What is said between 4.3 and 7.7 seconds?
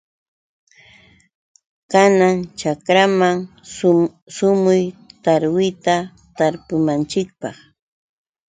sumuy. Tarwita tarpunanchikpaq.